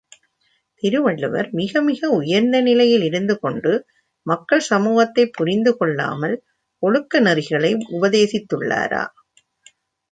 திருவள்ளுவர் 0.83 1.49
மிக 1.51 1.81
மிக 1.81 2.09
உயர்ந்த 2.11 2.61
நிலையில் 2.61 3.01
இருந்து 3.01 3.39
கொண்டு 3.39 3.73
மக்கள் 4.25 4.63
சமூகத்தைப் 4.69 5.33
புரிந்துகொள்ளாமல் 5.37 6.35
ஒழுக்க 6.83 7.21
நெறிகளை 7.21 7.71
உபதேசித்துள்ளாரா? 7.91 9.03